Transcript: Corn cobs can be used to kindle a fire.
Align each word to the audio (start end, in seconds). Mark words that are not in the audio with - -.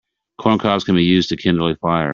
Corn 0.39 0.57
cobs 0.57 0.83
can 0.83 0.95
be 0.95 1.03
used 1.03 1.29
to 1.29 1.37
kindle 1.37 1.67
a 1.69 1.75
fire. 1.75 2.09